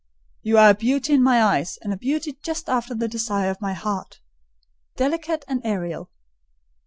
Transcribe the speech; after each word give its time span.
"You 0.41 0.57
are 0.57 0.71
a 0.71 0.73
beauty 0.73 1.13
in 1.13 1.21
my 1.21 1.43
eyes, 1.43 1.77
and 1.83 1.93
a 1.93 1.95
beauty 1.95 2.35
just 2.43 2.67
after 2.67 2.95
the 2.95 3.07
desire 3.07 3.51
of 3.51 3.61
my 3.61 3.73
heart,—delicate 3.73 5.45
and 5.47 5.61
aërial." 5.61 6.07